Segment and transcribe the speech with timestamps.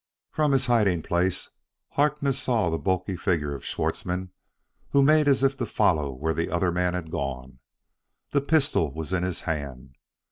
[0.31, 1.51] From his hiding place
[1.89, 4.31] Harkness saw the bulky figure of Schwartzmann,
[4.93, 7.59] who made as if to follow where the other man had gone.
[8.31, 9.97] The pistol was in his hand.